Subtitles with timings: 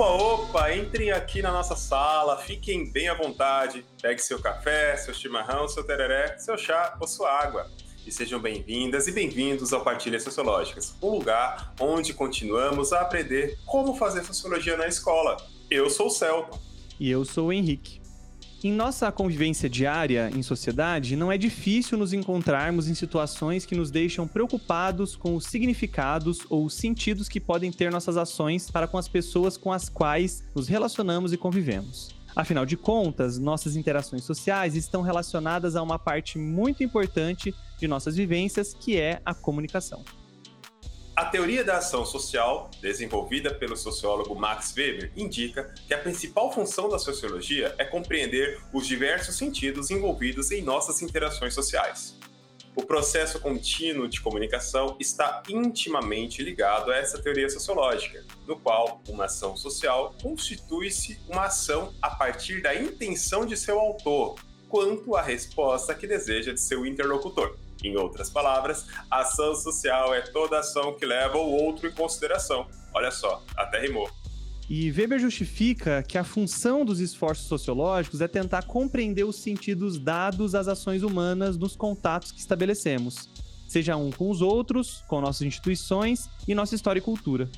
[0.00, 3.84] Opa, opa, entrem aqui na nossa sala, fiquem bem à vontade.
[4.00, 7.70] Pegue seu café, seu chimarrão, seu tereré, seu chá ou sua água.
[8.06, 13.94] E sejam bem-vindas e bem-vindos ao Partilhas Sociológicas, um lugar onde continuamos a aprender como
[13.94, 15.36] fazer sociologia na escola.
[15.70, 16.58] Eu sou o Celton.
[16.98, 17.99] E eu sou o Henrique.
[18.62, 23.90] Em nossa convivência diária em sociedade, não é difícil nos encontrarmos em situações que nos
[23.90, 28.98] deixam preocupados com os significados ou os sentidos que podem ter nossas ações para com
[28.98, 32.10] as pessoas com as quais nos relacionamos e convivemos.
[32.36, 38.14] Afinal de contas, nossas interações sociais estão relacionadas a uma parte muito importante de nossas
[38.14, 40.04] vivências, que é a comunicação.
[41.20, 46.88] A teoria da ação social, desenvolvida pelo sociólogo Max Weber, indica que a principal função
[46.88, 52.18] da sociologia é compreender os diversos sentidos envolvidos em nossas interações sociais.
[52.74, 59.26] O processo contínuo de comunicação está intimamente ligado a essa teoria sociológica, no qual uma
[59.26, 64.36] ação social constitui-se uma ação a partir da intenção de seu autor,
[64.70, 67.58] quanto à resposta que deseja de seu interlocutor.
[67.82, 72.66] Em outras palavras, ação social é toda ação que leva o outro em consideração.
[72.92, 74.10] Olha só, até rimou.
[74.68, 80.54] E Weber justifica que a função dos esforços sociológicos é tentar compreender os sentidos dados
[80.54, 83.28] às ações humanas nos contatos que estabelecemos,
[83.68, 87.50] seja um com os outros, com nossas instituições e nossa história e cultura.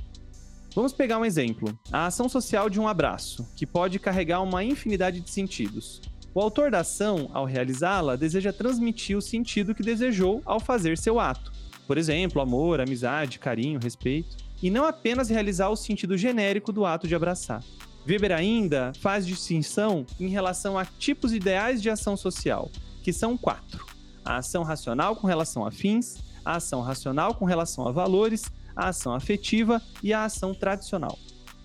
[0.75, 5.20] Vamos pegar um exemplo: a ação social de um abraço, que pode carregar uma infinidade
[5.20, 6.01] de sentidos.
[6.34, 11.20] O autor da ação, ao realizá-la, deseja transmitir o sentido que desejou ao fazer seu
[11.20, 11.52] ato.
[11.86, 14.36] Por exemplo, amor, amizade, carinho, respeito.
[14.62, 17.62] E não apenas realizar o sentido genérico do ato de abraçar.
[18.06, 22.70] Weber ainda faz distinção em relação a tipos ideais de ação social,
[23.02, 23.84] que são quatro:
[24.24, 28.89] a ação racional com relação a fins, a ação racional com relação a valores, a
[28.89, 31.18] ação afetiva e a ação tradicional.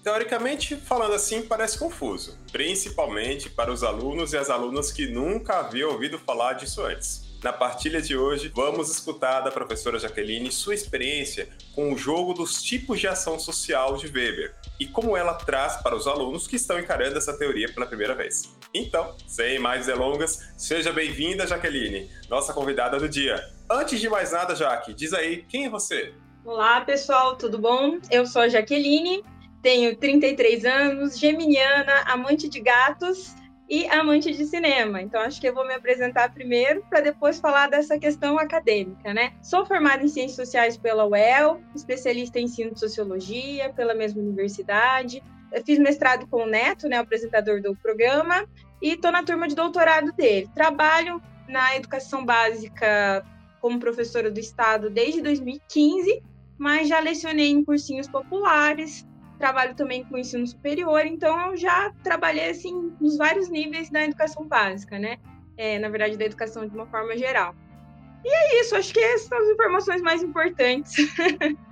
[0.07, 5.91] Teoricamente, falando assim, parece confuso, principalmente para os alunos e as alunas que nunca haviam
[5.91, 7.23] ouvido falar disso antes.
[7.43, 12.63] Na partilha de hoje, vamos escutar da professora Jaqueline sua experiência com o jogo dos
[12.63, 16.79] tipos de ação social de Weber e como ela traz para os alunos que estão
[16.79, 18.55] encarando essa teoria pela primeira vez.
[18.73, 23.45] Então, sem mais delongas, seja bem-vinda, Jaqueline, nossa convidada do dia.
[23.69, 26.13] Antes de mais nada, Jaque, diz aí, quem é você?
[26.45, 27.99] Olá, pessoal, tudo bom?
[28.09, 29.21] Eu sou a Jaqueline,
[29.61, 33.35] tenho 33 anos, geminiana, amante de gatos
[33.69, 35.01] e amante de cinema.
[35.01, 39.33] Então, acho que eu vou me apresentar primeiro para depois falar dessa questão acadêmica, né?
[39.41, 45.21] Sou formada em Ciências Sociais pela UEL, especialista em ensino de Sociologia pela mesma universidade.
[45.51, 48.45] Eu fiz mestrado com o Neto, né, o apresentador do programa,
[48.81, 50.49] e estou na turma de doutorado dele.
[50.53, 53.25] Trabalho na educação básica
[53.61, 56.21] como professora do Estado desde 2015,
[56.57, 59.05] mas já lecionei em cursinhos populares,
[59.37, 64.47] trabalho também com ensino superior, então eu já trabalhei assim nos vários níveis da educação
[64.47, 65.17] básica, né?
[65.55, 67.55] É, na verdade, da educação de uma forma geral.
[68.23, 70.95] E é isso, acho que essas são as informações mais importantes.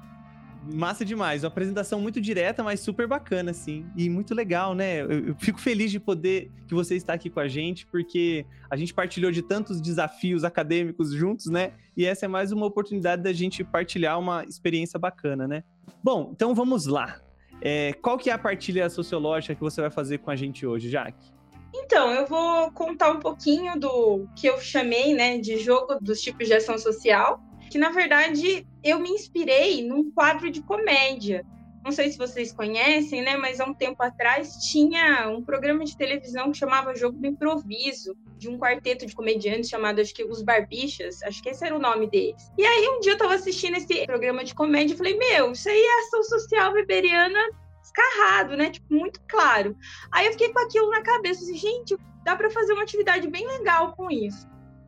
[0.73, 5.01] Massa demais, uma apresentação muito direta, mas super bacana, assim, e muito legal, né?
[5.01, 8.75] Eu, eu, fico feliz de poder que você está aqui com a gente, porque a
[8.75, 11.73] gente partilhou de tantos desafios acadêmicos juntos, né?
[11.95, 15.63] E essa é mais uma oportunidade da gente partilhar uma experiência bacana, né?
[16.03, 17.19] Bom, então vamos lá.
[17.61, 20.89] É, qual que é a partilha sociológica que você vai fazer com a gente hoje,
[20.89, 21.33] Jaque?
[21.73, 26.47] Então, eu vou contar um pouquinho do que eu chamei né, de jogo dos tipos
[26.47, 31.45] de ação social, que na verdade eu me inspirei num quadro de comédia
[31.85, 33.37] não sei se vocês conhecem, né?
[33.37, 38.17] Mas há um tempo atrás tinha um programa de televisão que chamava Jogo do Improviso,
[38.37, 41.79] de um quarteto de comediantes chamado, acho que Os Barbichas, acho que esse era o
[41.79, 42.51] nome deles.
[42.57, 45.69] E aí um dia eu tava assistindo esse programa de comédia e falei, meu, isso
[45.69, 47.39] aí é ação social weberiana
[47.83, 48.71] escarrado, né?
[48.71, 49.77] Tipo, muito claro.
[50.11, 53.45] Aí eu fiquei com aquilo na cabeça, assim, gente, dá para fazer uma atividade bem
[53.45, 54.47] legal com isso.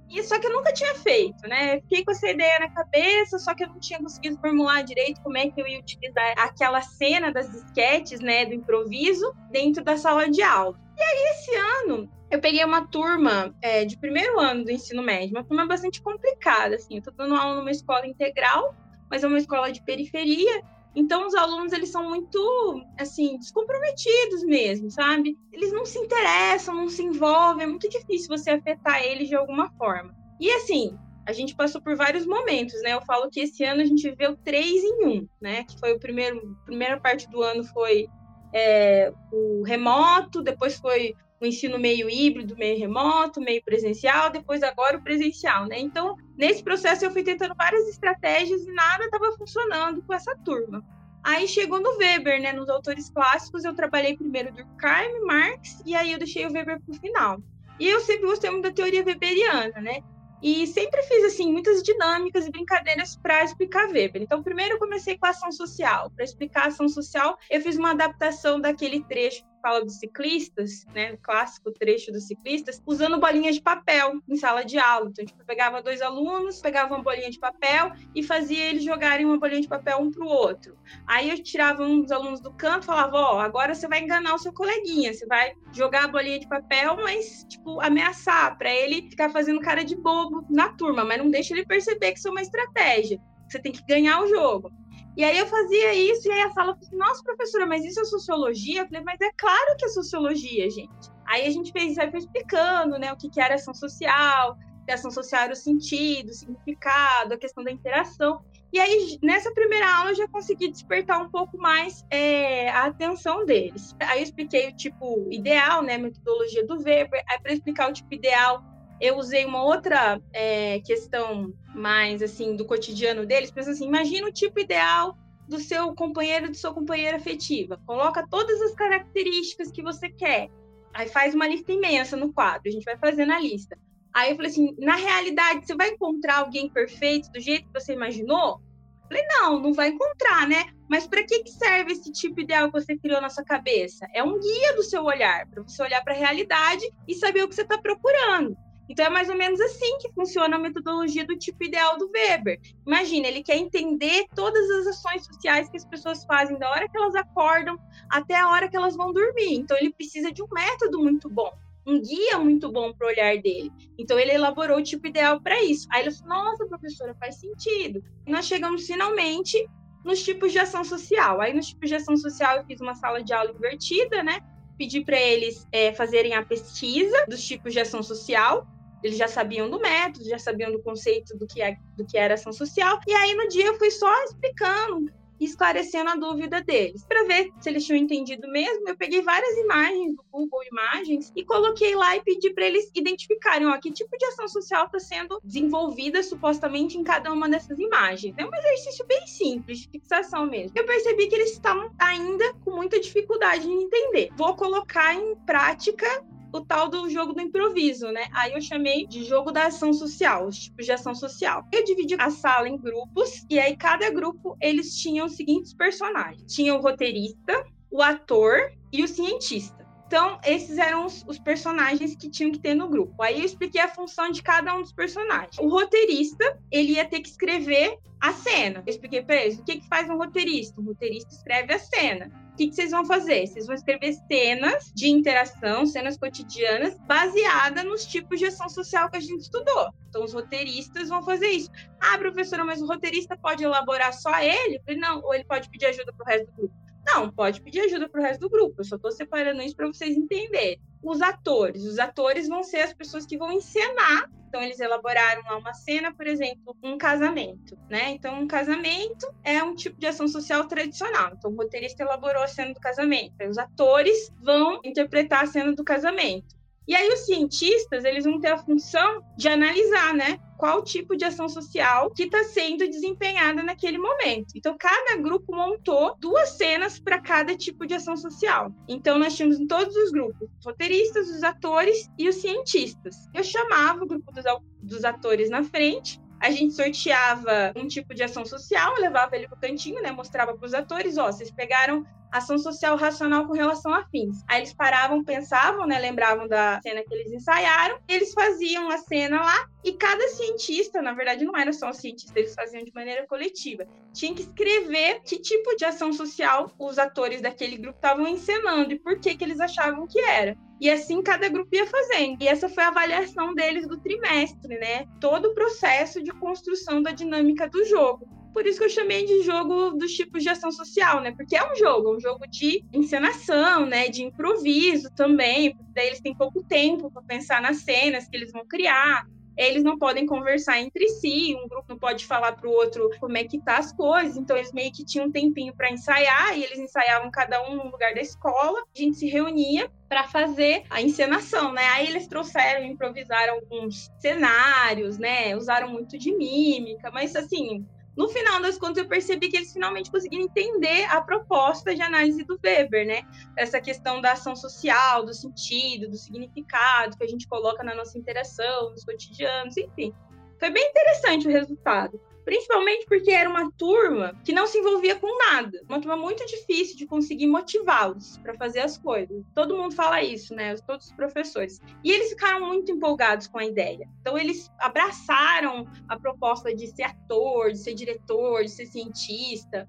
[0.10, 1.82] E só que eu nunca tinha feito, né?
[1.82, 5.38] Fiquei com essa ideia na cabeça, só que eu não tinha conseguido formular direito como
[5.38, 10.30] é que eu ia utilizar aquela cena das disquetes, né, do improviso, dentro da sala
[10.30, 10.80] de aula.
[10.98, 15.36] E aí, esse ano, eu peguei uma turma é, de primeiro ano do ensino médio,
[15.36, 16.98] uma turma bastante complicada, assim.
[16.98, 18.76] Eu tô dando aula numa escola integral,
[19.10, 20.62] mas é uma escola de periferia,
[21.00, 25.38] então, os alunos, eles são muito, assim, descomprometidos mesmo, sabe?
[25.54, 29.70] Eles não se interessam, não se envolvem, é muito difícil você afetar eles de alguma
[29.78, 30.12] forma.
[30.40, 32.96] E, assim, a gente passou por vários momentos, né?
[32.96, 35.66] Eu falo que esse ano a gente viveu três em um, né?
[35.66, 38.08] Que foi o primeiro, primeira parte do ano foi
[38.52, 44.98] é, o remoto, depois foi o ensino meio híbrido, meio remoto, meio presencial, depois agora
[44.98, 45.80] o presencial, né?
[45.80, 50.84] Então, nesse processo eu fui tentando várias estratégias e nada estava funcionando com essa turma.
[51.24, 52.54] Aí chegou no Weber, né?
[52.54, 56.96] Nos autores clássicos, eu trabalhei primeiro Durkheim, Marx, e aí eu deixei o Weber para
[56.96, 57.42] o final.
[57.80, 60.02] E eu sempre gostei muito da teoria weberiana, né?
[60.42, 64.22] E sempre fiz assim muitas dinâmicas e brincadeiras para explicar Weber.
[64.22, 66.12] Então, primeiro eu comecei com a ação social.
[66.12, 71.14] Para explicar a ação social, eu fiz uma adaptação daquele trecho fala dos ciclistas, né,
[71.14, 75.10] o clássico trecho dos ciclistas, usando bolinhas de papel em sala de aula.
[75.10, 79.38] Então, tipo, pegava dois alunos, pegava uma bolinha de papel e fazia eles jogarem uma
[79.38, 80.78] bolinha de papel um para o outro.
[81.06, 84.34] Aí eu tirava um dos alunos do canto falava, ó, oh, agora você vai enganar
[84.34, 89.10] o seu coleguinha, você vai jogar a bolinha de papel, mas, tipo, ameaçar, para ele
[89.10, 92.32] ficar fazendo cara de bobo na turma, mas não deixa ele perceber que isso é
[92.32, 93.20] uma estratégia.
[93.48, 94.72] Você tem que ganhar o jogo.
[95.18, 98.06] E aí eu fazia isso, e aí a sala falou nossa, professora, mas isso é
[98.06, 98.82] sociologia?
[98.82, 101.10] Eu falei, mas é claro que é sociologia, gente.
[101.26, 104.56] Aí a gente fez, aí foi explicando, né, o que, que era ação social,
[104.86, 108.40] que ação social era o sentido, o significado, a questão da interação.
[108.72, 113.44] E aí, nessa primeira aula, eu já consegui despertar um pouco mais é, a atenção
[113.44, 113.96] deles.
[114.00, 117.24] Aí eu expliquei o tipo ideal, né, metodologia do Weber.
[117.28, 118.64] Aí, para explicar o tipo ideal,
[119.00, 124.32] eu usei uma outra é, questão mais assim do cotidiano deles, pensando assim, imagina o
[124.32, 125.18] tipo ideal
[125.48, 127.80] do seu companheiro, de sua companheira afetiva.
[127.86, 130.50] Coloca todas as características que você quer.
[130.94, 133.78] Aí faz uma lista imensa no quadro, a gente vai fazendo a lista.
[134.14, 137.94] Aí eu falei assim, na realidade, você vai encontrar alguém perfeito do jeito que você
[137.94, 138.60] imaginou?
[139.04, 140.66] Eu falei, não, não vai encontrar, né?
[140.90, 144.08] Mas para que, que serve esse tipo ideal que você criou na sua cabeça?
[144.14, 147.48] É um guia do seu olhar, para você olhar para a realidade e saber o
[147.48, 148.58] que você está procurando.
[148.90, 152.60] Então é mais ou menos assim que funciona a metodologia do tipo ideal do Weber.
[152.86, 156.98] Imagina, ele quer entender todas as ações sociais que as pessoas fazem da hora que
[156.98, 157.78] elas acordam
[158.10, 159.56] até a hora que elas vão dormir.
[159.56, 161.52] Então ele precisa de um método muito bom,
[161.86, 163.72] um guia muito bom para o olhar dele.
[163.98, 165.88] Então ele elaborou o tipo ideal para isso.
[165.92, 168.02] Aí ele falou: "Nossa, professora, faz sentido".
[168.26, 169.58] E nós chegamos finalmente
[170.06, 171.42] nos tipos de ação social.
[171.42, 174.40] Aí nos tipos de ação social eu fiz uma sala de aula invertida, né?
[174.78, 178.66] Pedi para eles é, fazerem a pesquisa dos tipos de ação social
[179.04, 182.34] eles já sabiam do método, já sabiam do conceito do que, é, do que era
[182.34, 183.00] ação social.
[183.08, 187.06] E aí no dia eu fui só explicando esclarecendo a dúvida deles.
[187.06, 191.44] Para ver se eles tinham entendido mesmo, eu peguei várias imagens do Google Imagens e
[191.44, 195.40] coloquei lá e pedi para eles identificarem ó, que tipo de ação social está sendo
[195.44, 198.34] desenvolvida supostamente em cada uma dessas imagens.
[198.38, 200.72] É um exercício bem simples, de fixação mesmo.
[200.76, 204.30] Eu percebi que eles estavam ainda com muita dificuldade em entender.
[204.36, 208.26] Vou colocar em prática o tal do jogo do improviso, né?
[208.34, 211.64] Aí eu chamei de jogo da ação social, os tipos de ação social.
[211.72, 216.54] Eu dividi a sala em grupos e aí cada grupo eles tinham os seguintes personagens:
[216.54, 219.78] tinha o roteirista, o ator e o cientista.
[220.08, 223.22] Então, esses eram os, os, personagens que tinham que ter no grupo.
[223.22, 225.58] Aí eu expliquei a função de cada um dos personagens.
[225.60, 228.82] O roteirista, ele ia ter que escrever a cena.
[228.86, 230.80] Eu expliquei para eles o que, que faz um roteirista.
[230.80, 233.46] O roteirista escreve a cena que, que vocês vão fazer?
[233.46, 239.18] Vocês vão escrever cenas de interação, cenas cotidianas, baseada nos tipos de ação social que
[239.18, 239.94] a gente estudou.
[240.10, 241.70] Então, os roteiristas vão fazer isso.
[242.00, 244.82] Ah, professora, mas o roteirista pode elaborar só ele?
[244.98, 246.76] Não, ou ele pode pedir ajuda para o resto do grupo.
[247.06, 248.82] Não, pode pedir ajuda para o resto do grupo.
[248.82, 250.82] Eu só estou separando isso para vocês entenderem.
[251.02, 251.84] Os atores.
[251.84, 256.14] Os atores vão ser as pessoas que vão encenar então, eles elaboraram lá uma cena,
[256.14, 258.12] por exemplo, um casamento, né?
[258.12, 261.34] Então, um casamento é um tipo de ação social tradicional.
[261.38, 263.34] Então, o roteirista elaborou a cena do casamento.
[263.48, 266.57] Os atores vão interpretar a cena do casamento.
[266.88, 270.40] E aí os cientistas, eles vão ter a função de analisar, né?
[270.58, 274.54] Qual tipo de ação social que está sendo desempenhada naquele momento.
[274.56, 278.72] Então, cada grupo montou duas cenas para cada tipo de ação social.
[278.88, 283.28] Então, nós tínhamos em todos os grupos os roteiristas, os atores e os cientistas.
[283.34, 284.44] Eu chamava o grupo dos,
[284.82, 289.58] dos atores na frente a gente sorteava um tipo de ação social, levava ele para
[289.58, 290.12] o cantinho, né?
[290.12, 294.44] Mostrava para os atores, ó, vocês pegaram ação social racional com relação a fins.
[294.48, 299.42] Aí eles paravam, pensavam, né, lembravam da cena que eles ensaiaram, eles faziam a cena
[299.42, 303.26] lá e cada cientista, na verdade não era só um cientista, eles faziam de maneira
[303.26, 308.94] coletiva, tinha que escrever que tipo de ação social os atores daquele grupo estavam encenando
[308.94, 310.58] e por que que eles achavam que era.
[310.80, 312.42] E assim cada grupo ia fazendo.
[312.42, 315.06] E essa foi a avaliação deles do trimestre, né?
[315.20, 318.28] Todo o processo de construção da dinâmica do jogo.
[318.54, 321.32] Por isso que eu chamei de jogo dos tipos de ação social, né?
[321.32, 324.08] Porque é um jogo, é um jogo de encenação, né?
[324.10, 325.78] De improviso também.
[325.94, 329.98] Daí eles têm pouco tempo para pensar nas cenas que eles vão criar eles não
[329.98, 333.60] podem conversar entre si, um grupo não pode falar para o outro como é que
[333.60, 337.32] tá as coisas, então eles meio que tinham um tempinho para ensaiar e eles ensaiavam
[337.32, 338.80] cada um num lugar da escola.
[338.96, 341.84] A gente se reunia para fazer a encenação, né?
[341.90, 345.56] Aí eles trouxeram, improvisaram alguns cenários, né?
[345.56, 347.86] Usaram muito de mímica, mas assim,
[348.18, 352.44] No final das contas, eu percebi que eles finalmente conseguiram entender a proposta de análise
[352.44, 353.22] do Weber, né?
[353.56, 358.18] Essa questão da ação social, do sentido, do significado que a gente coloca na nossa
[358.18, 360.12] interação, nos cotidianos, enfim.
[360.60, 362.20] Foi bem interessante o resultado.
[362.48, 365.82] Principalmente porque era uma turma que não se envolvia com nada.
[365.90, 369.44] Uma turma muito difícil de conseguir motivá-los para fazer as coisas.
[369.54, 370.74] Todo mundo fala isso, né?
[370.78, 371.82] Todos os professores.
[372.06, 374.08] E eles ficaram muito empolgados com a ideia.
[374.22, 379.86] Então, eles abraçaram a proposta de ser ator, de ser diretor, de ser cientista.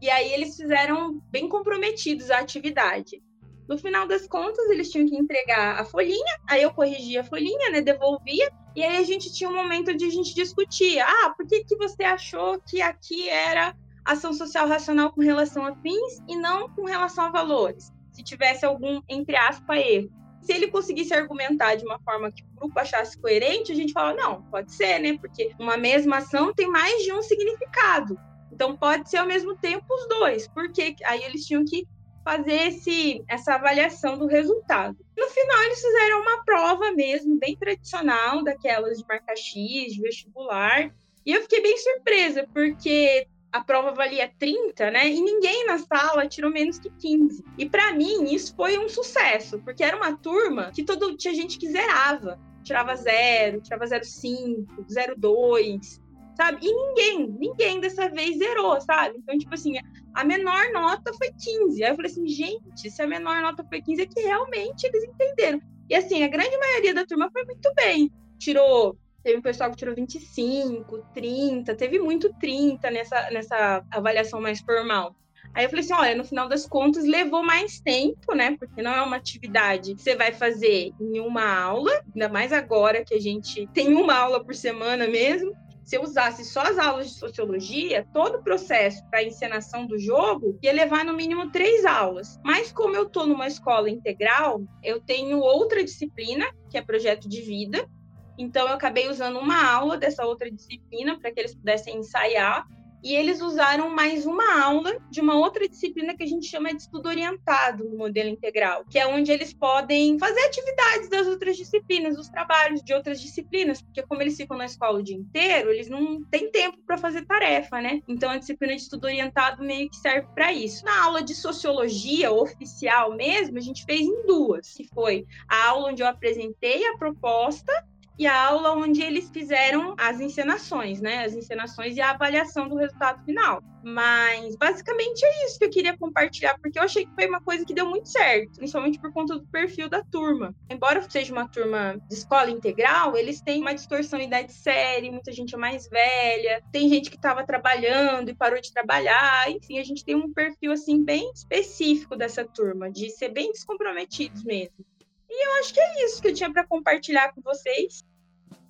[0.00, 3.22] E aí, eles fizeram bem comprometidos à atividade.
[3.68, 7.70] No final das contas, eles tinham que entregar a folhinha, aí eu corrigia a folhinha,
[7.70, 10.98] né, devolvia, e aí a gente tinha um momento de a gente discutir.
[11.00, 15.74] Ah, por que, que você achou que aqui era ação social racional com relação a
[15.76, 17.92] fins e não com relação a valores?
[18.10, 20.10] Se tivesse algum, entre aspas, erro.
[20.40, 24.14] Se ele conseguisse argumentar de uma forma que o grupo achasse coerente, a gente fala,
[24.14, 25.18] não, pode ser, né?
[25.18, 28.18] Porque uma mesma ação tem mais de um significado.
[28.50, 30.48] Então pode ser ao mesmo tempo os dois.
[30.48, 31.86] Porque aí eles tinham que
[32.28, 34.98] fazer esse, essa avaliação do resultado.
[35.16, 40.94] No final, eles fizeram uma prova mesmo, bem tradicional, daquelas de marca X, de vestibular.
[41.24, 45.08] E eu fiquei bem surpresa, porque a prova valia 30, né?
[45.08, 47.42] E ninguém na sala tirou menos que 15.
[47.56, 51.58] E para mim, isso foi um sucesso, porque era uma turma que todo tinha gente
[51.58, 52.38] que zerava.
[52.62, 55.98] Tirava zero, tirava 0,5, 0,2
[56.38, 56.58] sabe?
[56.62, 59.18] E ninguém, ninguém dessa vez zerou, sabe?
[59.18, 59.74] Então, tipo assim,
[60.14, 61.82] a menor nota foi 15.
[61.82, 65.02] Aí eu falei assim, gente, se a menor nota foi 15, é que realmente eles
[65.02, 65.60] entenderam.
[65.90, 68.12] E assim, a grande maioria da turma foi muito bem.
[68.38, 74.60] Tirou, teve um pessoal que tirou 25, 30, teve muito 30 nessa, nessa avaliação mais
[74.60, 75.16] formal.
[75.54, 78.56] Aí eu falei assim, olha, no final das contas levou mais tempo, né?
[78.56, 83.04] Porque não é uma atividade que você vai fazer em uma aula, ainda mais agora
[83.04, 85.52] que a gente tem uma aula por semana mesmo
[85.88, 90.58] se eu usasse só as aulas de sociologia, todo o processo para encenação do jogo
[90.62, 92.38] ia levar no mínimo três aulas.
[92.44, 97.40] Mas como eu estou numa escola integral, eu tenho outra disciplina, que é projeto de
[97.40, 97.88] vida.
[98.36, 102.66] Então eu acabei usando uma aula dessa outra disciplina para que eles pudessem ensaiar
[103.02, 106.82] e eles usaram mais uma aula de uma outra disciplina que a gente chama de
[106.82, 112.18] estudo orientado no modelo integral, que é onde eles podem fazer atividades das outras disciplinas,
[112.18, 115.88] os trabalhos de outras disciplinas, porque como eles ficam na escola o dia inteiro, eles
[115.88, 118.00] não têm tempo para fazer tarefa, né?
[118.08, 120.84] Então a disciplina de estudo orientado meio que serve para isso.
[120.84, 125.90] Na aula de sociologia oficial mesmo, a gente fez em duas, que foi a aula
[125.90, 127.72] onde eu apresentei a proposta
[128.18, 131.24] e a aula onde eles fizeram as encenações, né?
[131.24, 133.62] As encenações e a avaliação do resultado final.
[133.82, 137.64] Mas basicamente é isso que eu queria compartilhar, porque eu achei que foi uma coisa
[137.64, 140.52] que deu muito certo, principalmente por conta do perfil da turma.
[140.68, 145.54] Embora seja uma turma de escola integral, eles têm uma distorção idade série, muita gente
[145.54, 150.04] é mais velha, tem gente que estava trabalhando e parou de trabalhar, enfim, a gente
[150.04, 154.84] tem um perfil assim bem específico dessa turma, de ser bem descomprometidos mesmo.
[155.30, 158.02] E eu acho que é isso que eu tinha para compartilhar com vocês.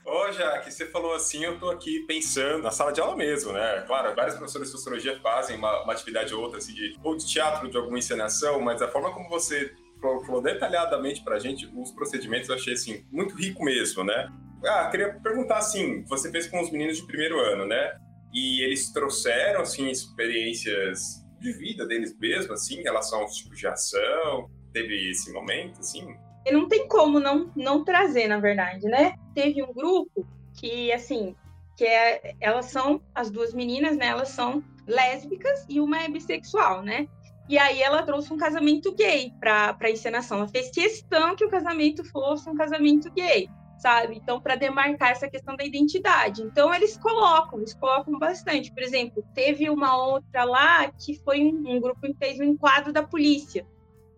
[0.08, 3.84] Ô, Jaque, você falou assim, eu tô aqui pensando na sala de aula mesmo, né?
[3.86, 7.26] Claro, vários professores de sociologia fazem uma, uma atividade ou outra, assim, de, ou de
[7.26, 11.92] teatro, de alguma encenação, mas a forma como você falou, falou detalhadamente pra gente os
[11.92, 14.32] procedimentos, eu achei, assim, muito rico mesmo, né?
[14.64, 17.98] Ah, queria perguntar, assim, você fez com os meninos de primeiro ano, né?
[18.32, 23.66] E eles trouxeram, assim, experiências de vida deles mesmo, assim, em relação aos tipos de
[23.66, 24.50] ação?
[24.72, 26.16] Teve esse momento, assim?
[26.46, 29.14] E não tem como não, não trazer, na verdade, né?
[29.34, 31.34] Teve um grupo que, assim,
[31.76, 34.06] que é, elas são, as duas meninas, né?
[34.06, 37.06] Elas são lésbicas e uma é bissexual, né?
[37.48, 40.38] E aí ela trouxe um casamento gay para a encenação.
[40.38, 44.16] Ela fez questão que o casamento fosse um casamento gay, sabe?
[44.16, 46.42] Então, para demarcar essa questão da identidade.
[46.42, 48.72] Então, eles colocam, eles colocam bastante.
[48.72, 52.92] Por exemplo, teve uma outra lá que foi um, um grupo que fez um enquadro
[52.92, 53.66] da polícia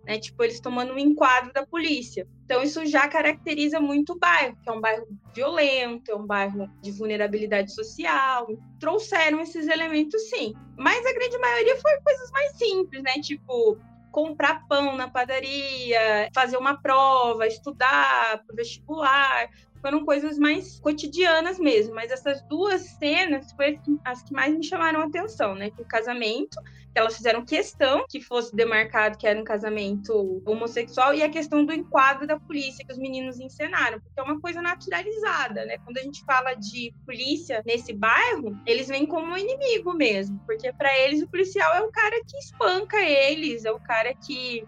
[0.04, 0.18] né?
[0.18, 2.26] Tipo, eles tomando um enquadro da polícia.
[2.44, 6.68] Então, isso já caracteriza muito o bairro, que é um bairro violento, é um bairro
[6.82, 8.48] de vulnerabilidade social.
[8.78, 10.54] Trouxeram esses elementos, sim.
[10.76, 13.12] Mas a grande maioria foi coisas mais simples, né?
[13.20, 13.78] Tipo,
[14.10, 19.48] comprar pão na padaria, fazer uma prova, estudar para vestibular.
[19.80, 25.00] Foram coisas mais cotidianas mesmo, mas essas duas cenas foram as que mais me chamaram
[25.00, 25.70] a atenção, né?
[25.70, 26.58] Que o casamento
[26.94, 31.72] elas fizeram questão que fosse demarcado que era um casamento homossexual e a questão do
[31.72, 35.78] enquadro da polícia que os meninos encenaram, porque é uma coisa naturalizada, né?
[35.84, 40.72] Quando a gente fala de polícia nesse bairro, eles vêm como um inimigo mesmo, porque
[40.72, 44.64] para eles o policial é o cara que espanca eles, é o cara que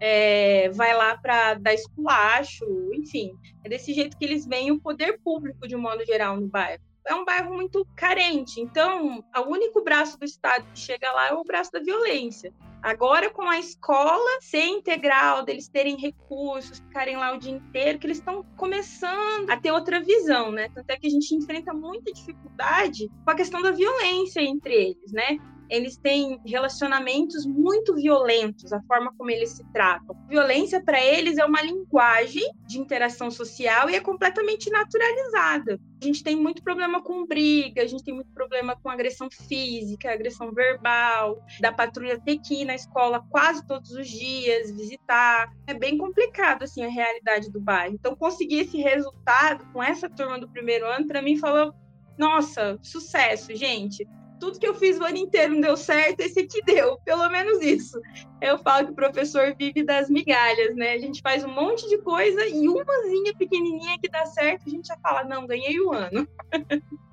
[0.00, 2.64] é, vai lá para dar esculacho,
[2.94, 3.30] enfim,
[3.64, 6.85] é desse jeito que eles veem o poder público de um modo geral no bairro.
[7.06, 8.60] É um bairro muito carente.
[8.60, 12.52] Então, o único braço do Estado que chega lá é o braço da violência.
[12.82, 18.06] Agora, com a escola ser integral, deles terem recursos, ficarem lá o dia inteiro, que
[18.06, 20.68] eles estão começando a ter outra visão, né?
[20.74, 25.12] Tanto é que a gente enfrenta muita dificuldade com a questão da violência entre eles,
[25.12, 25.38] né?
[25.68, 30.16] Eles têm relacionamentos muito violentos, a forma como eles se tratam.
[30.28, 35.80] Violência para eles é uma linguagem de interação social e é completamente naturalizada.
[36.00, 40.12] A gente tem muito problema com briga, a gente tem muito problema com agressão física,
[40.12, 45.52] agressão verbal, da patrulha ter que ir na escola quase todos os dias, visitar.
[45.66, 47.94] É bem complicado assim a realidade do bairro.
[47.94, 51.74] Então conseguir esse resultado com essa turma do primeiro ano para mim falou
[52.18, 54.06] nossa, sucesso, gente
[54.38, 57.62] tudo que eu fiz o ano inteiro não deu certo, esse aqui deu, pelo menos
[57.62, 58.00] isso.
[58.40, 60.92] Eu falo que o professor vive das migalhas, né?
[60.92, 64.88] A gente faz um monte de coisa e umazinha pequenininha que dá certo, a gente
[64.88, 66.28] já fala, não, ganhei o ano.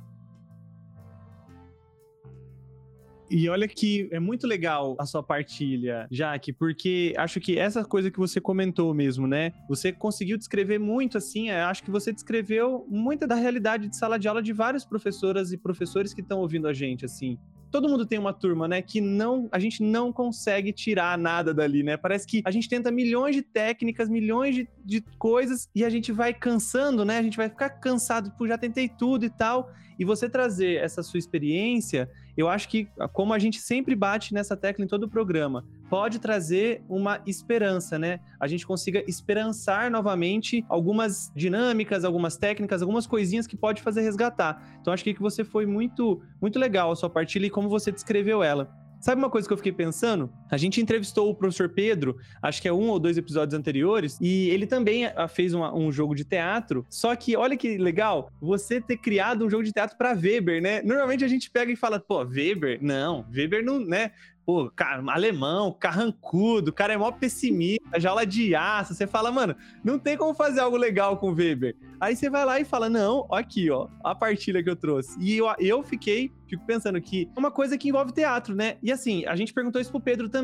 [3.36, 8.12] E olha que é muito legal a sua partilha, Jaque, porque acho que essa coisa
[8.12, 9.54] que você comentou mesmo, né?
[9.68, 14.20] Você conseguiu descrever muito assim, é, acho que você descreveu muita da realidade de sala
[14.20, 17.40] de aula de várias professoras e professores que estão ouvindo a gente, assim
[17.72, 21.82] todo mundo tem uma turma, né, que não, a gente não consegue tirar nada dali,
[21.82, 21.98] né?
[21.98, 26.12] Parece que a gente tenta milhões de técnicas, milhões de, de coisas e a gente
[26.12, 27.18] vai cansando, né?
[27.18, 29.72] A gente vai ficar cansado, por já tentei tudo e tal.
[29.98, 34.58] E você trazer essa sua experiência eu acho que, como a gente sempre bate nessa
[34.58, 38.20] tecla em todo o programa, pode trazer uma esperança, né?
[38.40, 44.78] A gente consiga esperançar novamente algumas dinâmicas, algumas técnicas, algumas coisinhas que pode fazer resgatar.
[44.82, 48.42] Então, acho que você foi muito, muito legal a sua partilha e como você descreveu
[48.42, 48.70] ela.
[49.00, 50.32] Sabe uma coisa que eu fiquei pensando?
[50.53, 54.51] A gente entrevistou o professor Pedro, acho que é um ou dois episódios anteriores, e
[54.51, 56.86] ele também ah, fez uma, um jogo de teatro.
[56.88, 60.83] Só que olha que legal, você ter criado um jogo de teatro para Weber, né?
[60.83, 62.77] Normalmente a gente pega e fala, pô, Weber?
[62.83, 64.11] Não, Weber não, né?
[64.46, 68.94] pô, cara, alemão, carrancudo, o cara é mó pessimista, jaula de aço.
[68.94, 71.75] Você fala, mano, não tem como fazer algo legal com o Weber.
[72.00, 75.18] Aí você vai lá e fala, não, ó aqui, ó, a partilha que eu trouxe.
[75.20, 78.77] E eu, eu fiquei, fico pensando que é uma coisa que envolve teatro, né?
[78.83, 80.43] E assim, a gente perguntou isso pro Pedro também.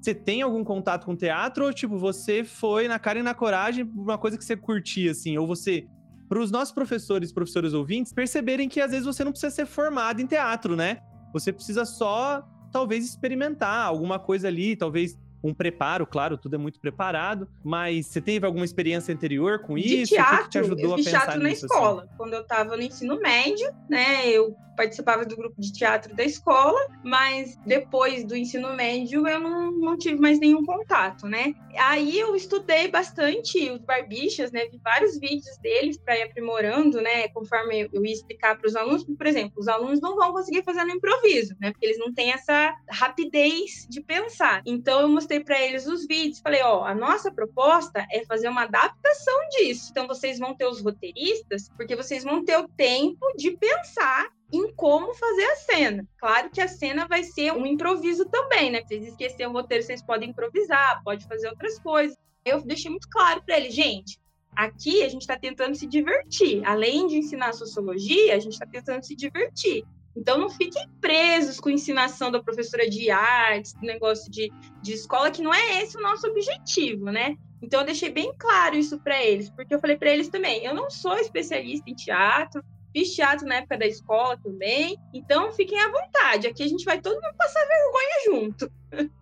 [0.00, 3.84] Você tem algum contato com teatro ou, tipo, você foi na cara e na coragem
[3.94, 5.36] uma coisa que você curtia, assim?
[5.36, 5.86] Ou você
[6.28, 10.20] para os nossos professores, professores ouvintes, perceberem que às vezes você não precisa ser formado
[10.20, 10.98] em teatro, né?
[11.32, 16.80] Você precisa só talvez experimentar alguma coisa ali, talvez um preparo, claro, tudo é muito
[16.80, 20.14] preparado, mas você teve alguma experiência anterior com de isso?
[20.14, 21.66] Teatro, o que, que te ajudou eu fiz a pensar teatro nisso, na assim?
[21.66, 22.02] escola.
[22.02, 22.12] Assim?
[22.16, 26.78] Quando eu estava no ensino médio, né, eu participava do grupo de teatro da escola,
[27.02, 31.52] mas depois do ensino médio eu não, não tive mais nenhum contato, né?
[31.76, 34.66] Aí eu estudei bastante os barbichas, né?
[34.66, 37.26] Vi vários vídeos deles para ir aprimorando, né?
[37.28, 40.84] Conforme eu ia explicar para os alunos, por exemplo, os alunos não vão conseguir fazer
[40.84, 41.72] no improviso, né?
[41.72, 44.62] Porque eles não têm essa rapidez de pensar.
[44.64, 48.62] Então eu mostrei para eles os vídeos, falei, ó, a nossa proposta é fazer uma
[48.62, 49.88] adaptação disso.
[49.90, 54.72] Então vocês vão ter os roteiristas, porque vocês vão ter o tempo de pensar em
[54.74, 56.08] como fazer a cena.
[56.16, 58.82] Claro que a cena vai ser um improviso também, né?
[58.82, 62.16] Vocês esquecer o roteiro, vocês podem improvisar, pode fazer outras coisas.
[62.44, 64.18] Eu deixei muito claro para ele, gente,
[64.56, 66.64] aqui a gente está tentando se divertir.
[66.64, 69.84] Além de ensinar sociologia, a gente está tentando se divertir.
[70.16, 74.50] Então não fiquem presos com a ensinação da professora de artes, negócio de,
[74.82, 77.36] de escola, que não é esse o nosso objetivo, né?
[77.62, 80.74] Então eu deixei bem claro isso para eles, porque eu falei para eles também, eu
[80.74, 84.96] não sou especialista em teatro, Fiz teatro na época da escola também.
[85.12, 86.46] Então, fiquem à vontade.
[86.46, 88.72] Aqui a gente vai todo mundo passar vergonha junto.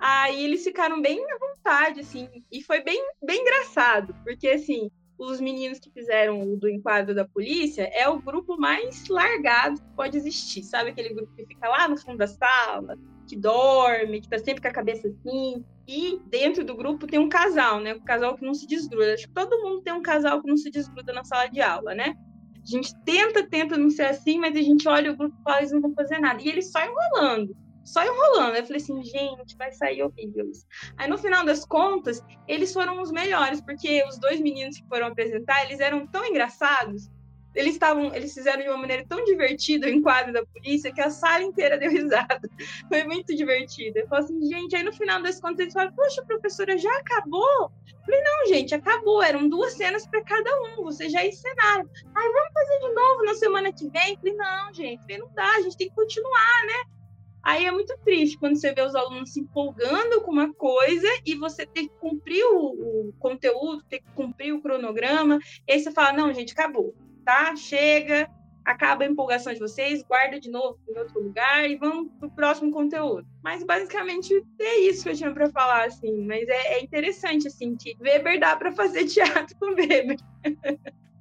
[0.00, 2.28] Aí eles ficaram bem à vontade, assim.
[2.50, 7.26] E foi bem, bem engraçado, porque, assim, os meninos que fizeram o do enquadro da
[7.26, 10.62] polícia é o grupo mais largado que pode existir.
[10.62, 14.62] Sabe aquele grupo que fica lá no fundo da sala, que dorme, que tá sempre
[14.62, 15.64] com a cabeça assim.
[15.86, 17.94] E dentro do grupo tem um casal, né?
[17.94, 19.14] Um casal que não se desgruda.
[19.14, 21.94] Acho que todo mundo tem um casal que não se desgruda na sala de aula,
[21.94, 22.14] né?
[22.62, 25.58] A gente tenta, tenta não ser assim, mas a gente olha o grupo e fala,
[25.58, 26.40] eles não vão fazer nada.
[26.42, 27.56] E eles só enrolando,
[27.88, 28.56] só enrolando.
[28.56, 30.66] Eu falei assim, gente, vai sair horrível isso.
[30.96, 35.08] Aí no final das contas, eles foram os melhores, porque os dois meninos que foram
[35.08, 37.10] apresentar, eles eram tão engraçados
[37.58, 41.10] eles estavam, eles fizeram de uma maneira tão divertida o enquadro da polícia que a
[41.10, 42.48] sala inteira deu risada.
[42.88, 43.98] Foi muito divertido.
[43.98, 47.72] Eu falei assim, gente, aí no final das contas eles falaram, poxa, professora, já acabou?
[47.86, 49.22] Eu falei, não, gente, acabou.
[49.22, 51.88] Eram duas cenas para cada um, vocês já ensinaram.
[52.14, 54.12] Aí vamos fazer de novo na semana que vem?
[54.12, 56.97] Eu falei, não, gente, não dá, a gente tem que continuar, né?
[57.42, 61.34] Aí é muito triste quando você vê os alunos se empolgando com uma coisa e
[61.34, 65.90] você ter que cumprir o, o conteúdo, ter que cumprir o cronograma, e aí você
[65.90, 66.94] fala, não, gente, acabou
[67.28, 67.54] tá?
[67.54, 68.26] Chega,
[68.64, 72.72] acaba a empolgação de vocês, guarda de novo em outro lugar e vamos pro próximo
[72.72, 73.28] conteúdo.
[73.42, 76.24] Mas basicamente é isso que eu tinha para falar, assim.
[76.24, 80.16] Mas é, é, interessante, assim, que Weber dá para fazer teatro com Weber.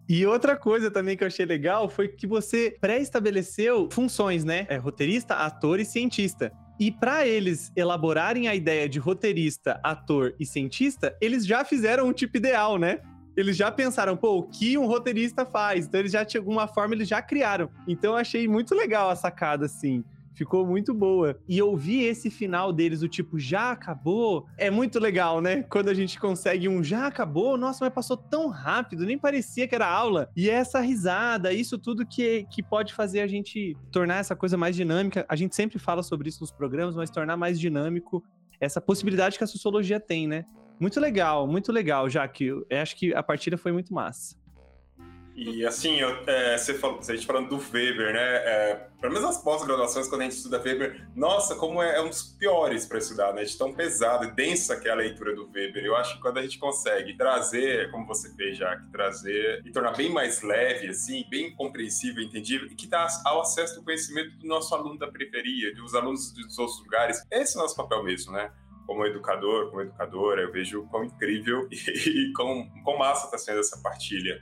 [0.09, 4.65] E outra coisa também que eu achei legal foi que você pré-estabeleceu funções, né?
[4.69, 6.51] É roteirista, ator e cientista.
[6.79, 12.13] E para eles elaborarem a ideia de roteirista, ator e cientista, eles já fizeram um
[12.13, 13.01] tipo ideal, né?
[13.37, 15.85] eles já pensaram, pô, o que um roteirista faz?
[15.85, 17.69] Então eles já, de alguma forma, eles já criaram.
[17.87, 20.03] Então eu achei muito legal a sacada, assim.
[20.37, 21.35] Ficou muito boa.
[21.49, 25.63] E ouvir esse final deles, o tipo, já acabou, é muito legal, né?
[25.63, 29.73] Quando a gente consegue um já acabou, nossa, mas passou tão rápido, nem parecia que
[29.73, 30.29] era aula.
[30.37, 34.75] E essa risada, isso tudo que, que pode fazer a gente tornar essa coisa mais
[34.75, 35.25] dinâmica.
[35.27, 38.23] A gente sempre fala sobre isso nos programas, mas tornar mais dinâmico
[38.61, 40.45] essa possibilidade que a sociologia tem, né?
[40.79, 44.35] Muito legal, muito legal, já que eu acho que a partida foi muito massa.
[45.37, 48.19] E assim, eu, é, você falou, a gente falando do Weber, né?
[48.19, 52.09] É, pelo menos as pós-graduações, quando a gente estuda Weber, nossa, como é, é um
[52.09, 53.43] dos piores para estudar, né?
[53.43, 55.85] De tão pesado e densa que é a leitura do Weber.
[55.85, 59.95] Eu acho que quando a gente consegue trazer, como você fez já, trazer e tornar
[59.95, 64.47] bem mais leve, assim, bem compreensível, entendível, e que dá ao acesso do conhecimento do
[64.47, 68.31] nosso aluno da periferia, dos alunos dos outros lugares, esse é o nosso papel mesmo,
[68.31, 68.51] né?
[68.87, 73.77] como educador, como educadora, eu vejo quão incrível e, quão, quão massa está sendo essa
[73.81, 74.41] partilha.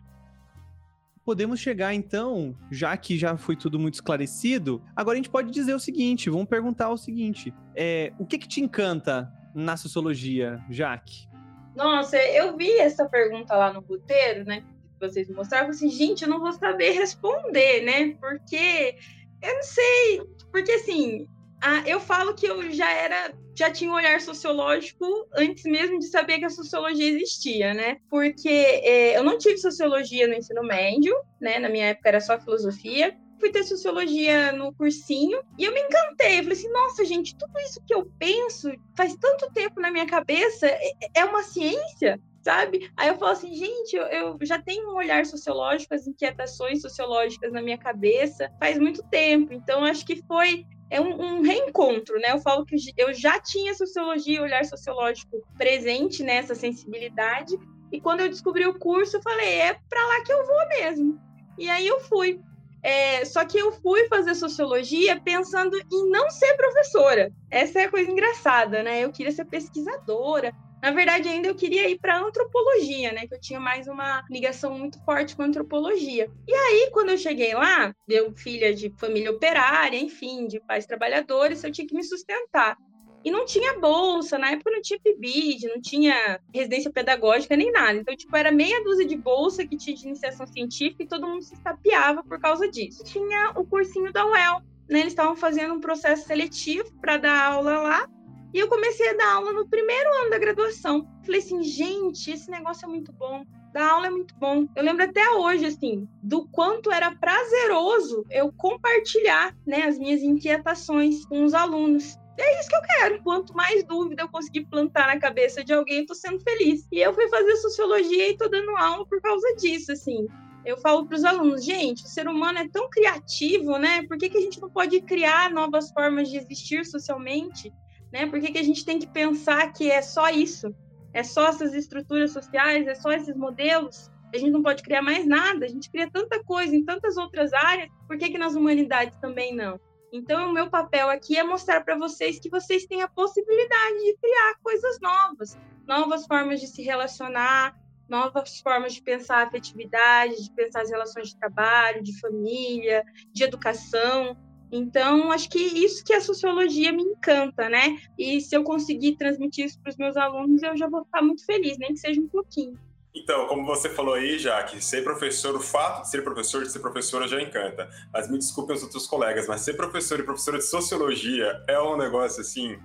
[1.25, 5.73] Podemos chegar então, já que já foi tudo muito esclarecido, agora a gente pode dizer
[5.73, 11.27] o seguinte, vamos perguntar o seguinte, é, o que que te encanta na sociologia, Jaque?
[11.75, 16.29] Nossa, eu vi essa pergunta lá no roteiro, né, que vocês mostraram, assim, gente, eu
[16.29, 18.95] não vou saber responder, né, porque
[19.41, 21.27] eu não sei, porque assim,
[21.59, 26.07] ah, eu falo que eu já era, já tinha um olhar sociológico antes mesmo de
[26.07, 27.97] saber que a sociologia existia, né?
[28.09, 31.57] Porque é, eu não tive sociologia no ensino médio, né?
[31.57, 33.17] Na minha época era só filosofia.
[33.39, 36.39] Fui ter sociologia no cursinho e eu me encantei.
[36.39, 40.05] Eu falei assim: nossa, gente, tudo isso que eu penso faz tanto tempo na minha
[40.05, 42.19] cabeça, é, é uma ciência?
[42.45, 42.91] sabe?
[42.95, 47.51] Aí eu falo assim, gente, eu, eu, já tenho um olhar sociológico, as inquietações sociológicas
[47.51, 49.51] na minha cabeça faz muito tempo.
[49.51, 52.31] Então, acho que foi é um, um, reencontro, né?
[52.31, 57.57] Eu falo que eu já tinha sociologia, olhar sociológico presente nessa sensibilidade,
[57.91, 61.19] e quando eu descobri o curso, eu falei, é para lá que eu vou mesmo.
[61.57, 62.39] E aí eu fui.
[62.83, 67.31] É, só que eu fui fazer sociologia pensando em não ser professora.
[67.49, 69.03] Essa é a coisa engraçada, né?
[69.03, 70.53] Eu queria ser pesquisadora,
[70.85, 73.25] na verdade, ainda eu queria ir para antropologia, né?
[73.25, 76.29] Que eu tinha mais uma ligação muito forte com antropologia.
[76.47, 81.63] E aí, quando eu cheguei lá, eu filha de família operária, enfim, de pais trabalhadores,
[81.63, 82.77] eu tinha que me sustentar.
[83.23, 87.97] E não tinha bolsa, na época não tinha PIBID, não tinha residência pedagógica nem nada.
[87.97, 91.41] Então, tipo, era meia dúzia de bolsa que tinha de iniciação científica e todo mundo
[91.41, 93.03] se estapeava por causa disso.
[93.03, 94.99] Tinha o cursinho da UEL, né?
[94.99, 98.09] Eles estavam fazendo um processo seletivo para dar aula lá.
[98.55, 101.05] E eu comecei a dar aula no primeiro ano da graduação.
[101.25, 103.43] Falei assim, gente, esse negócio é muito bom.
[103.73, 104.65] Dar aula é muito bom.
[104.73, 111.25] Eu lembro até hoje, assim, do quanto era prazeroso eu compartilhar, né, as minhas inquietações
[111.25, 112.17] com os alunos.
[112.37, 113.23] É isso que eu quero.
[113.23, 116.87] Quanto mais dúvida eu conseguir plantar na cabeça de alguém, eu tô sendo feliz.
[116.93, 120.29] E eu fui fazer sociologia e tô dando aula por causa disso, assim
[120.65, 124.01] eu falo para os alunos, gente, o ser humano é tão criativo, né?
[124.07, 127.71] Por que, que a gente não pode criar novas formas de existir socialmente?
[128.11, 128.25] Né?
[128.27, 130.73] Por que, que a gente tem que pensar que é só isso?
[131.13, 134.11] É só essas estruturas sociais, é só esses modelos?
[134.33, 137.53] A gente não pode criar mais nada, a gente cria tanta coisa em tantas outras
[137.53, 139.79] áreas, por que, que nas humanidades também não?
[140.11, 144.17] Então, o meu papel aqui é mostrar para vocês que vocês têm a possibilidade de
[144.17, 147.75] criar coisas novas, novas formas de se relacionar,
[148.07, 153.43] novas formas de pensar a afetividade, de pensar as relações de trabalho, de família, de
[153.43, 154.37] educação.
[154.71, 157.97] Então, acho que isso que a sociologia me encanta, né?
[158.17, 161.45] E se eu conseguir transmitir isso para os meus alunos, eu já vou ficar muito
[161.45, 162.77] feliz, nem que seja um pouquinho.
[163.15, 166.79] Então, como você falou aí, Jaque, ser professor, o fato de ser professor, de ser
[166.79, 167.89] professora já encanta.
[168.11, 171.95] Mas me desculpem os outros colegas, mas ser professor e professora de sociologia é um
[171.95, 172.77] negócio assim,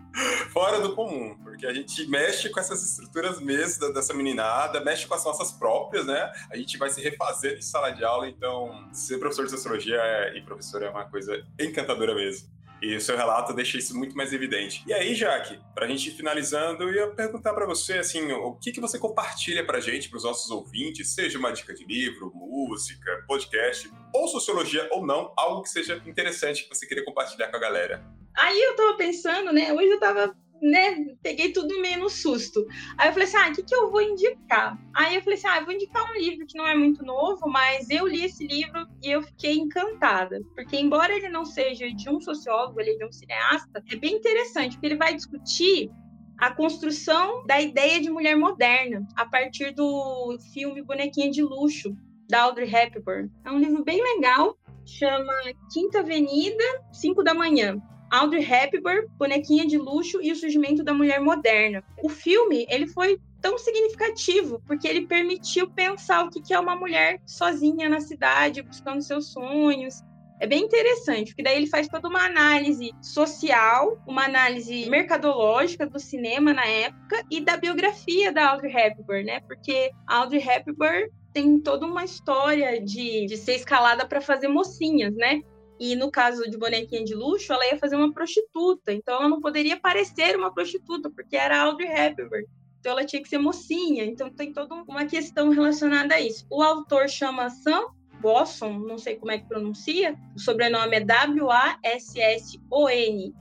[0.52, 5.14] fora do comum, porque a gente mexe com essas estruturas mesmo dessa meninada, mexe com
[5.14, 6.32] as nossas próprias, né?
[6.50, 10.36] A gente vai se refazer em sala de aula, então ser professor de sociologia é,
[10.36, 12.48] e professor é uma coisa encantadora mesmo.
[12.82, 14.82] E o seu relato deixa isso muito mais evidente.
[14.86, 18.54] E aí, Jaque, para a gente ir finalizando, eu ia perguntar para você, assim, o
[18.54, 22.32] que, que você compartilha para gente, para os nossos ouvintes, seja uma dica de livro,
[22.34, 27.56] música, podcast, ou sociologia ou não, algo que seja interessante que você queria compartilhar com
[27.56, 28.02] a galera.
[28.36, 32.66] Aí eu tava pensando, né, hoje eu tava né, peguei tudo meio no susto.
[32.98, 34.78] Aí eu falei assim, ah, o que, que eu vou indicar?
[34.94, 37.48] Aí eu falei assim, ah, eu vou indicar um livro que não é muito novo,
[37.48, 40.40] mas eu li esse livro e eu fiquei encantada.
[40.54, 44.14] Porque embora ele não seja de um sociólogo, ele é de um cineasta, é bem
[44.14, 45.90] interessante, porque ele vai discutir
[46.38, 51.94] a construção da ideia de mulher moderna a partir do filme Bonequinha de Luxo,
[52.28, 53.30] da Audrey Hepburn.
[53.44, 55.34] É um livro bem legal, chama
[55.72, 57.80] Quinta Avenida, 5 da manhã.
[58.10, 61.82] Audrey Hepburn, Bonequinha de Luxo e o Surgimento da Mulher Moderna.
[62.02, 67.20] O filme, ele foi tão significativo, porque ele permitiu pensar o que é uma mulher
[67.24, 70.02] sozinha na cidade, buscando seus sonhos.
[70.40, 76.00] É bem interessante, porque daí ele faz toda uma análise social, uma análise mercadológica do
[76.00, 79.40] cinema na época e da biografia da Audrey Hepburn, né?
[79.40, 85.14] Porque a Audrey Hepburn tem toda uma história de, de ser escalada para fazer mocinhas,
[85.14, 85.42] né?
[85.80, 88.92] E no caso de bonequinha de luxo, ela ia fazer uma prostituta.
[88.92, 92.46] Então ela não poderia parecer uma prostituta, porque era Audrey Hepburn.
[92.78, 94.04] Então ela tinha que ser mocinha.
[94.04, 96.46] Então tem toda uma questão relacionada a isso.
[96.50, 97.86] O autor chama Sam
[98.22, 100.14] Wasson, não sei como é que pronuncia.
[100.36, 101.74] O sobrenome é W-A-S-S-O-N.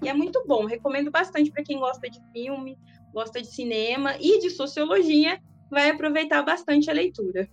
[0.02, 0.66] E é muito bom.
[0.66, 2.78] Recomendo bastante para quem gosta de filme,
[3.14, 5.42] gosta de cinema e de sociologia.
[5.70, 7.50] Vai aproveitar bastante a leitura.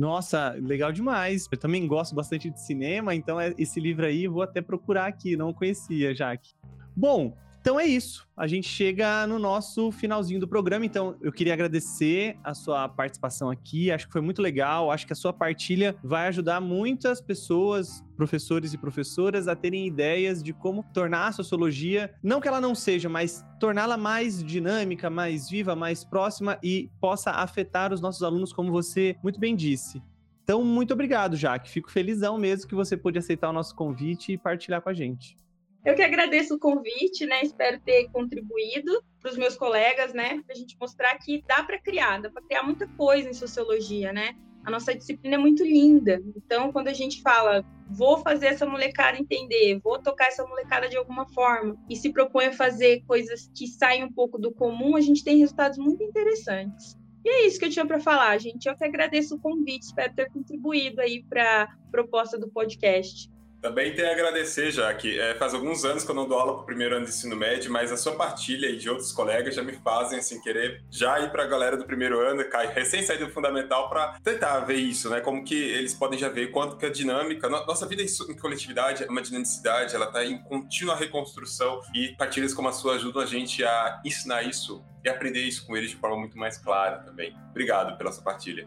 [0.00, 1.46] Nossa, legal demais.
[1.52, 5.36] Eu também gosto bastante de cinema, então é, esse livro aí vou até procurar aqui,
[5.36, 6.54] não conhecia, Jaque.
[6.96, 8.26] Bom, então é isso.
[8.34, 10.86] A gente chega no nosso finalzinho do programa.
[10.86, 13.90] Então, eu queria agradecer a sua participação aqui.
[13.90, 14.90] Acho que foi muito legal.
[14.90, 20.42] Acho que a sua partilha vai ajudar muitas pessoas, professores e professoras, a terem ideias
[20.42, 25.50] de como tornar a sociologia, não que ela não seja, mas torná-la mais dinâmica, mais
[25.50, 30.02] viva, mais próxima e possa afetar os nossos alunos, como você muito bem disse.
[30.44, 31.70] Então, muito obrigado, Jaque.
[31.70, 35.36] Fico felizão mesmo que você pôde aceitar o nosso convite e partilhar com a gente.
[35.84, 37.42] Eu que agradeço o convite, né?
[37.42, 40.42] Espero ter contribuído para os meus colegas, né?
[40.44, 44.12] Para a gente mostrar que dá para criar, dá para criar muita coisa em sociologia,
[44.12, 44.34] né?
[44.62, 46.22] A nossa disciplina é muito linda.
[46.36, 50.98] Então, quando a gente fala, vou fazer essa molecada entender, vou tocar essa molecada de
[50.98, 55.00] alguma forma, e se propõe a fazer coisas que saem um pouco do comum, a
[55.00, 56.94] gente tem resultados muito interessantes.
[57.24, 58.66] E é isso que eu tinha para falar, gente.
[58.66, 63.30] Eu que agradeço o convite, espero ter contribuído aí para a proposta do podcast.
[63.60, 66.54] Também tem a agradecer, já que é, faz alguns anos que eu não dou aula
[66.54, 69.54] para o primeiro ano de ensino médio, mas a sua partilha e de outros colegas
[69.54, 73.02] já me fazem assim, querer já ir para a galera do primeiro ano, cai, recém
[73.02, 75.20] saído do fundamental, para tentar ver isso, né?
[75.20, 79.06] Como que eles podem já ver quanto que a dinâmica, nossa vida em coletividade é
[79.08, 83.62] uma dinamicidade, ela está em contínua reconstrução e partilhas como a sua ajudam a gente
[83.62, 87.36] a ensinar isso e aprender isso com eles de forma muito mais clara também.
[87.50, 88.66] Obrigado pela sua partilha.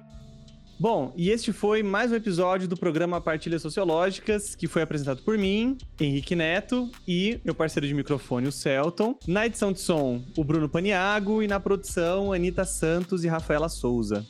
[0.80, 5.38] Bom, e este foi mais um episódio do programa Partilhas Sociológicas, que foi apresentado por
[5.38, 9.16] mim, Henrique Neto, e meu parceiro de microfone, o Celton.
[9.28, 14.26] Na edição de som, o Bruno Paniago, e na produção, Anitta Santos e Rafaela Souza.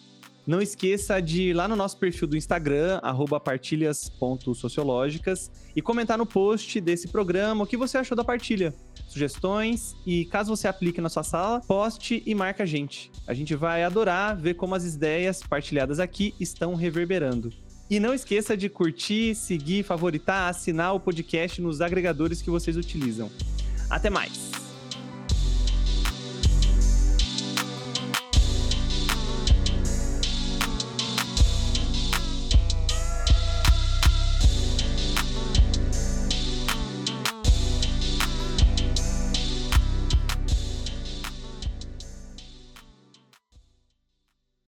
[0.45, 2.99] Não esqueça de ir lá no nosso perfil do Instagram,
[3.43, 8.73] partilhas.sociológicas, e comentar no post desse programa o que você achou da partilha,
[9.07, 13.11] sugestões e caso você aplique na sua sala, poste e marca a gente.
[13.25, 17.51] A gente vai adorar ver como as ideias partilhadas aqui estão reverberando.
[17.89, 23.29] E não esqueça de curtir, seguir, favoritar, assinar o podcast nos agregadores que vocês utilizam.
[23.89, 24.62] Até mais!